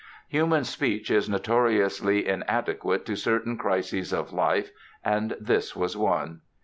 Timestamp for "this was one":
5.39-6.41